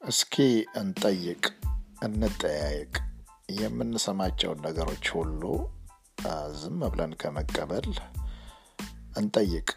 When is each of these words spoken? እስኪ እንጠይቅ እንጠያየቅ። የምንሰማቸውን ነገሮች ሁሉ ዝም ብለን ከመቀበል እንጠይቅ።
እስኪ 0.00 0.34
እንጠይቅ 0.74 1.42
እንጠያየቅ። 2.02 2.92
የምንሰማቸውን 3.52 4.60
ነገሮች 4.66 5.06
ሁሉ 5.10 5.42
ዝም 6.54 6.80
ብለን 6.92 7.12
ከመቀበል 7.20 7.88
እንጠይቅ። 9.16 9.68